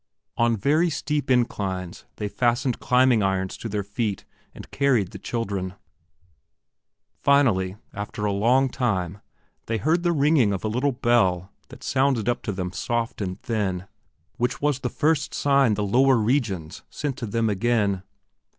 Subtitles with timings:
[0.35, 5.75] On very steep inclines they fastened climbing irons to their feet and carried the children.
[7.21, 9.19] Finally, after a long time,
[9.67, 13.39] they heard the ringing of a little bell that sounded up to them soft and
[13.43, 13.85] thin,
[14.37, 18.01] which was the first sign the lower regions sent to them again.